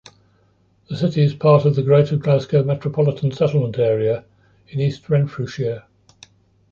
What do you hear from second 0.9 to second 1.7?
city is part